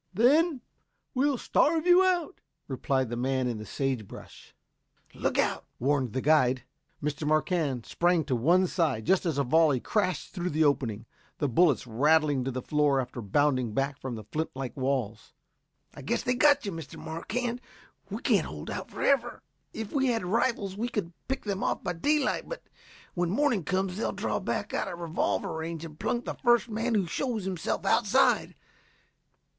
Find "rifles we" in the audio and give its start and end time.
20.25-20.89